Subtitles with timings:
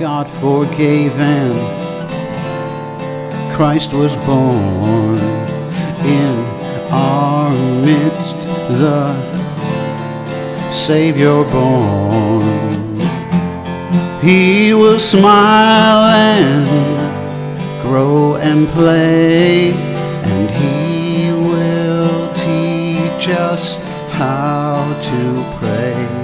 [0.00, 1.52] God forgave and
[3.52, 5.18] Christ was born
[6.02, 6.36] in
[6.90, 7.50] our
[7.84, 8.36] midst,
[8.80, 9.12] the
[10.70, 12.98] Savior born.
[14.22, 23.76] He will smile and grow and play, and He will teach us
[24.12, 26.19] how to pray.